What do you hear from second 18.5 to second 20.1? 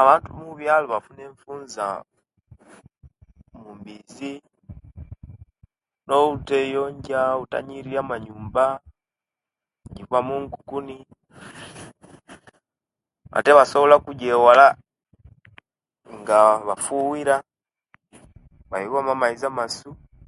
bayuwamu amaizi amasu